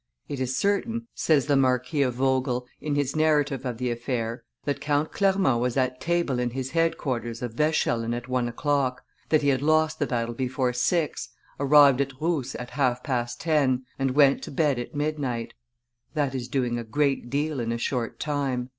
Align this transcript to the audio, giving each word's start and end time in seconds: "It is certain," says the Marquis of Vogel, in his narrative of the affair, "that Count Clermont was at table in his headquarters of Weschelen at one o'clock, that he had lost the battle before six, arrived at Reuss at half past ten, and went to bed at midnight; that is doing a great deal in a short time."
"It 0.27 0.39
is 0.39 0.57
certain," 0.57 1.05
says 1.13 1.45
the 1.45 1.55
Marquis 1.55 2.01
of 2.01 2.15
Vogel, 2.15 2.65
in 2.79 2.95
his 2.95 3.15
narrative 3.15 3.67
of 3.67 3.77
the 3.77 3.91
affair, 3.91 4.43
"that 4.65 4.81
Count 4.81 5.11
Clermont 5.11 5.61
was 5.61 5.77
at 5.77 6.01
table 6.01 6.39
in 6.39 6.49
his 6.49 6.71
headquarters 6.71 7.43
of 7.43 7.53
Weschelen 7.59 8.15
at 8.15 8.27
one 8.27 8.47
o'clock, 8.47 9.03
that 9.29 9.43
he 9.43 9.49
had 9.49 9.61
lost 9.61 9.99
the 9.99 10.07
battle 10.07 10.33
before 10.33 10.73
six, 10.73 11.29
arrived 11.59 12.01
at 12.01 12.19
Reuss 12.19 12.55
at 12.55 12.71
half 12.71 13.03
past 13.03 13.39
ten, 13.41 13.83
and 13.99 14.15
went 14.15 14.41
to 14.41 14.49
bed 14.49 14.79
at 14.79 14.95
midnight; 14.95 15.53
that 16.15 16.33
is 16.33 16.47
doing 16.47 16.79
a 16.79 16.83
great 16.83 17.29
deal 17.29 17.59
in 17.59 17.71
a 17.71 17.77
short 17.77 18.19
time." 18.19 18.69